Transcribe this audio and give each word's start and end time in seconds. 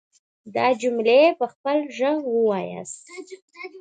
دا 0.55 0.67
جملې 0.81 1.21
په 1.39 1.45
خپل 1.53 1.77
غږ 1.97 2.19
وواياست. 2.35 3.03